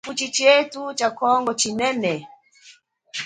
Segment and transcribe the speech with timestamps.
[0.03, 2.13] Tshifuchi chethu cha kongo chinene.